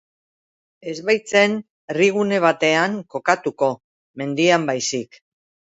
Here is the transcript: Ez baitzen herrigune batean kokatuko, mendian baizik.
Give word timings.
Ez 0.91 0.95
baitzen 1.09 1.53
herrigune 1.95 2.41
batean 2.47 2.97
kokatuko, 3.17 3.73
mendian 4.23 4.71
baizik. 4.73 5.27